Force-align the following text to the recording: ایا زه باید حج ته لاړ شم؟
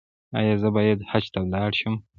ایا 0.37 0.55
زه 0.61 0.69
باید 0.75 0.99
حج 1.09 1.25
ته 1.33 1.39
لاړ 1.53 1.71
شم؟ 1.79 1.95